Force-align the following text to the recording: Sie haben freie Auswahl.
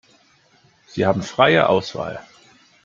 Sie 0.87 1.05
haben 1.05 1.21
freie 1.21 1.69
Auswahl. 1.69 2.23